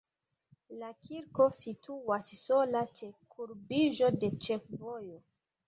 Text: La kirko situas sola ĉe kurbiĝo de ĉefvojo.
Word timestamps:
La 0.83 0.87
kirko 1.07 1.47
situas 1.57 2.33
sola 2.41 2.83
ĉe 3.01 3.13
kurbiĝo 3.37 4.13
de 4.25 4.33
ĉefvojo. 4.49 5.25